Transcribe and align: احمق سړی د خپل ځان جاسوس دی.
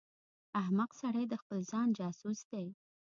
احمق 0.61 0.91
سړی 1.01 1.23
د 1.29 1.33
خپل 1.41 1.57
ځان 1.71 1.87
جاسوس 1.99 2.39
دی. 2.51 2.67